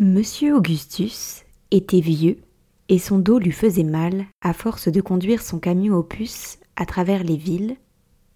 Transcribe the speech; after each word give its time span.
Monsieur 0.00 0.54
Augustus 0.54 1.44
était 1.72 1.98
vieux 1.98 2.40
et 2.88 3.00
son 3.00 3.18
dos 3.18 3.40
lui 3.40 3.50
faisait 3.50 3.82
mal 3.82 4.26
à 4.40 4.52
force 4.52 4.86
de 4.86 5.00
conduire 5.00 5.42
son 5.42 5.58
camion 5.58 5.96
opus 5.96 6.60
à 6.76 6.86
travers 6.86 7.24
les 7.24 7.36
villes 7.36 7.76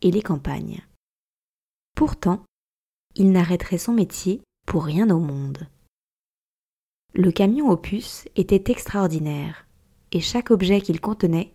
et 0.01 0.11
les 0.11 0.23
campagnes. 0.23 0.81
Pourtant, 1.95 2.43
il 3.15 3.31
n'arrêterait 3.31 3.79
son 3.79 3.93
métier 3.93 4.43
pour 4.67 4.85
rien 4.85 5.09
au 5.11 5.21
monde. 5.21 5.69
Le 7.15 7.31
camion 7.31 7.71
opus 7.71 8.25
était 8.35 8.73
extraordinaire, 8.73 9.65
et 10.11 10.21
chaque 10.21 10.51
objet 10.51 10.81
qu'il 10.81 11.01
contenait 11.01 11.55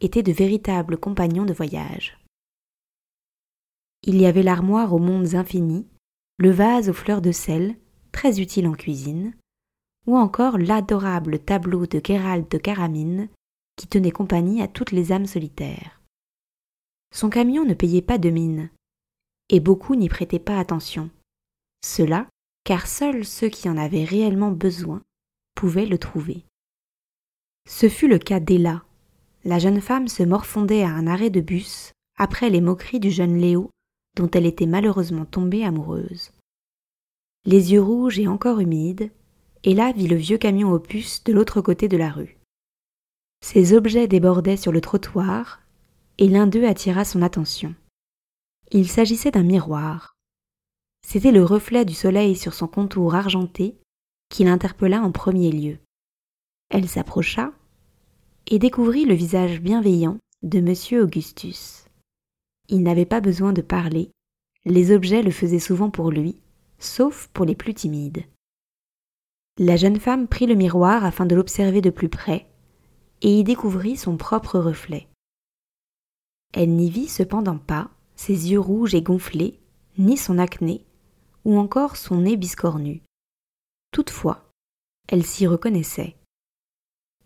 était 0.00 0.22
de 0.22 0.32
véritables 0.32 0.96
compagnons 0.96 1.44
de 1.44 1.52
voyage. 1.52 2.18
Il 4.02 4.18
y 4.18 4.24
avait 4.24 4.42
l'armoire 4.42 4.94
aux 4.94 4.98
mondes 4.98 5.34
infinis, 5.34 5.86
le 6.38 6.50
vase 6.52 6.88
aux 6.88 6.94
fleurs 6.94 7.20
de 7.20 7.32
sel, 7.32 7.76
très 8.12 8.40
utile 8.40 8.66
en 8.66 8.72
cuisine, 8.72 9.34
ou 10.06 10.16
encore 10.16 10.58
l'adorable 10.58 11.38
tableau 11.38 11.86
de 11.86 12.00
Gérald 12.04 12.48
de 12.48 12.58
Caramine 12.58 13.28
qui 13.76 13.86
tenait 13.86 14.10
compagnie 14.10 14.62
à 14.62 14.68
toutes 14.68 14.92
les 14.92 15.12
âmes 15.12 15.26
solitaires. 15.26 16.00
Son 17.14 17.30
camion 17.30 17.64
ne 17.64 17.74
payait 17.74 18.02
pas 18.02 18.18
de 18.18 18.30
mine, 18.30 18.70
et 19.48 19.60
beaucoup 19.60 19.94
n'y 19.94 20.08
prêtaient 20.08 20.38
pas 20.38 20.58
attention. 20.58 21.10
Cela 21.84 22.26
car 22.64 22.86
seuls 22.86 23.24
ceux 23.24 23.48
qui 23.48 23.68
en 23.68 23.76
avaient 23.76 24.04
réellement 24.04 24.52
besoin 24.52 25.02
pouvaient 25.54 25.86
le 25.86 25.98
trouver. 25.98 26.44
Ce 27.68 27.88
fut 27.88 28.08
le 28.08 28.18
cas 28.18 28.40
d'Ella. 28.40 28.84
La 29.44 29.58
jeune 29.58 29.80
femme 29.80 30.08
se 30.08 30.22
morfondait 30.22 30.82
à 30.82 30.90
un 30.90 31.06
arrêt 31.06 31.30
de 31.30 31.40
bus 31.40 31.92
après 32.16 32.50
les 32.50 32.60
moqueries 32.60 33.00
du 33.00 33.10
jeune 33.10 33.36
Léo 33.36 33.70
dont 34.16 34.30
elle 34.30 34.46
était 34.46 34.66
malheureusement 34.66 35.24
tombée 35.24 35.64
amoureuse. 35.64 36.30
Les 37.44 37.72
yeux 37.72 37.82
rouges 37.82 38.18
et 38.18 38.28
encore 38.28 38.60
humides, 38.60 39.10
et 39.64 39.74
là 39.74 39.92
vit 39.92 40.08
le 40.08 40.16
vieux 40.16 40.38
camion 40.38 40.72
opus 40.72 41.22
de 41.24 41.32
l'autre 41.32 41.60
côté 41.60 41.88
de 41.88 41.96
la 41.96 42.10
rue. 42.10 42.38
Ses 43.42 43.74
objets 43.74 44.08
débordaient 44.08 44.56
sur 44.56 44.72
le 44.72 44.80
trottoir, 44.80 45.60
et 46.18 46.28
l'un 46.28 46.46
d'eux 46.46 46.64
attira 46.64 47.04
son 47.04 47.22
attention. 47.22 47.74
Il 48.70 48.88
s'agissait 48.88 49.30
d'un 49.30 49.42
miroir. 49.42 50.14
C'était 51.06 51.32
le 51.32 51.44
reflet 51.44 51.84
du 51.84 51.94
soleil 51.94 52.36
sur 52.36 52.54
son 52.54 52.68
contour 52.68 53.14
argenté 53.14 53.76
qui 54.30 54.44
l'interpella 54.44 55.02
en 55.02 55.12
premier 55.12 55.50
lieu. 55.50 55.78
Elle 56.70 56.88
s'approcha 56.88 57.52
et 58.46 58.58
découvrit 58.58 59.04
le 59.04 59.14
visage 59.14 59.60
bienveillant 59.60 60.18
de 60.42 60.58
M. 60.58 61.02
Augustus. 61.02 61.84
Il 62.68 62.82
n'avait 62.82 63.04
pas 63.04 63.20
besoin 63.20 63.52
de 63.52 63.60
parler, 63.60 64.10
les 64.64 64.92
objets 64.92 65.22
le 65.22 65.30
faisaient 65.30 65.58
souvent 65.58 65.90
pour 65.90 66.10
lui, 66.10 66.38
sauf 66.78 67.28
pour 67.34 67.44
les 67.44 67.54
plus 67.54 67.74
timides. 67.74 68.24
La 69.58 69.76
jeune 69.76 70.00
femme 70.00 70.28
prit 70.28 70.46
le 70.46 70.54
miroir 70.54 71.04
afin 71.04 71.26
de 71.26 71.34
l'observer 71.34 71.82
de 71.82 71.90
plus 71.90 72.08
près, 72.08 72.48
et 73.20 73.38
y 73.38 73.44
découvrit 73.44 73.96
son 73.96 74.16
propre 74.16 74.58
reflet. 74.58 75.08
Elle 76.54 76.74
n'y 76.74 76.90
vit 76.90 77.08
cependant 77.08 77.58
pas 77.58 77.90
ses 78.16 78.50
yeux 78.50 78.60
rouges 78.60 78.94
et 78.94 79.02
gonflés, 79.02 79.60
ni 79.98 80.16
son 80.16 80.38
acné, 80.38 80.86
ou 81.44 81.58
encore 81.58 81.96
son 81.96 82.22
nez 82.22 82.36
biscornu. 82.36 83.02
Toutefois, 83.90 84.50
elle 85.08 85.24
s'y 85.24 85.46
reconnaissait. 85.46 86.16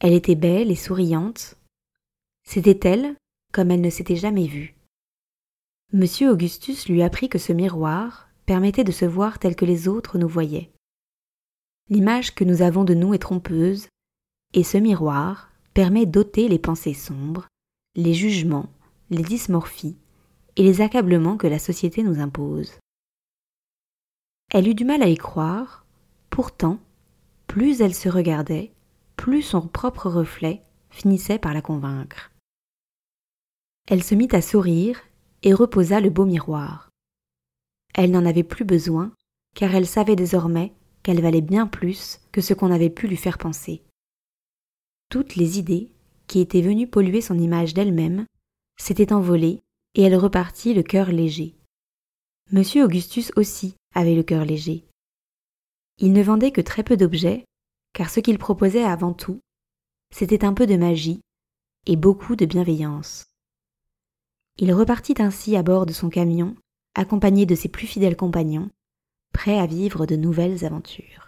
Elle 0.01 0.13
était 0.13 0.35
belle 0.35 0.71
et 0.71 0.77
souriante. 0.77 1.57
C'était 2.45 2.89
elle 2.89 3.17
comme 3.53 3.71
elle 3.71 3.81
ne 3.81 3.91
s'était 3.91 4.17
jamais 4.17 4.47
vue. 4.47 4.77
Monsieur 5.93 6.31
Augustus 6.31 6.89
lui 6.89 7.03
apprit 7.03 7.29
que 7.29 7.39
ce 7.39 7.53
miroir 7.53 8.29
permettait 8.47 8.85
de 8.85 8.93
se 8.93 9.05
voir 9.05 9.39
tel 9.39 9.55
que 9.55 9.65
les 9.65 9.87
autres 9.87 10.19
nous 10.19 10.29
voyaient. 10.29 10.73
L'image 11.89 12.35
que 12.35 12.45
nous 12.45 12.63
avons 12.63 12.85
de 12.85 12.95
nous 12.95 13.15
est 13.15 13.19
trompeuse, 13.19 13.89
et 14.55 14.65
ce 14.65 14.77
miroir 14.77 15.51
permet 15.73 16.07
d'ôter 16.07 16.49
les 16.49 16.59
pensées 16.59 16.95
sombres, 16.95 17.47
les 17.95 18.15
jugements, 18.15 18.69
les 19.11 19.23
dysmorphies 19.23 19.97
et 20.57 20.63
les 20.63 20.81
accablements 20.81 21.37
que 21.37 21.47
la 21.47 21.59
société 21.59 22.03
nous 22.03 22.19
impose. 22.19 22.79
Elle 24.53 24.69
eut 24.69 24.75
du 24.75 24.85
mal 24.85 25.03
à 25.03 25.09
y 25.09 25.17
croire, 25.17 25.85
pourtant, 26.31 26.79
plus 27.47 27.81
elle 27.81 27.95
se 27.95 28.09
regardait, 28.09 28.73
plus 29.17 29.43
son 29.43 29.67
propre 29.69 30.09
reflet 30.09 30.63
finissait 30.91 31.39
par 31.39 31.55
la 31.55 31.63
convaincre. 31.63 32.33
Elle 33.89 34.03
se 34.03 34.15
mit 34.15 34.29
à 34.33 34.43
sourire 34.43 35.01
et 35.43 35.55
reposa 35.55 36.01
le 36.01 36.11
beau 36.11 36.25
miroir. 36.25 36.91
Elle 37.95 38.11
n'en 38.11 38.27
avait 38.27 38.43
plus 38.43 38.65
besoin, 38.65 39.13
car 39.55 39.75
elle 39.75 39.87
savait 39.87 40.17
désormais 40.17 40.73
qu'elle 41.07 41.23
valait 41.23 41.41
bien 41.41 41.69
plus 41.69 42.19
que 42.33 42.41
ce 42.41 42.53
qu'on 42.53 42.73
avait 42.73 42.91
pu 42.91 43.07
lui 43.07 43.17
faire 43.17 43.39
penser. 43.39 43.85
Toutes 45.09 45.37
les 45.37 45.57
idées 45.57 45.93
qui 46.27 46.41
étaient 46.41 46.63
venues 46.63 46.89
polluer 46.89 47.21
son 47.21 47.39
image 47.39 47.75
d'elle-même 47.75 48.27
s'étaient 48.77 49.13
envolées 49.13 49.63
et 49.95 50.03
elle 50.03 50.17
repartit 50.17 50.75
le 50.75 50.83
cœur 50.83 51.13
léger. 51.13 51.55
Monsieur 52.51 52.83
Augustus 52.83 53.31
aussi 53.37 53.77
avait 53.95 54.17
le 54.17 54.25
cœur 54.25 54.45
léger. 54.45 54.85
Il 55.99 56.13
ne 56.13 56.25
vendait 56.25 56.51
que 56.51 56.61
très 56.61 56.83
peu 56.83 56.97
d'objets, 56.97 57.45
car 57.93 58.11
ce 58.11 58.19
qu'il 58.19 58.37
proposait 58.37 58.83
avant 58.83 59.13
tout, 59.13 59.39
c'était 60.13 60.45
un 60.45 60.55
peu 60.55 60.67
de 60.67 60.77
magie 60.77 61.21
et 61.87 61.95
beaucoup 61.95 62.35
de 62.35 62.47
bienveillance. 62.47 63.27
Il 64.59 64.73
repartit 64.73 65.15
ainsi 65.21 65.57
à 65.57 65.63
bord 65.63 65.87
de 65.87 65.93
son 65.93 66.09
camion, 66.09 66.57
accompagné 66.97 67.47
de 67.47 67.55
ses 67.55 67.69
plus 67.69 67.87
fidèles 67.87 68.17
compagnons, 68.17 68.71
prêt 69.37 69.59
à 69.59 69.67
vivre 69.67 70.07
de 70.07 70.17
nouvelles 70.17 70.65
aventures. 70.65 71.26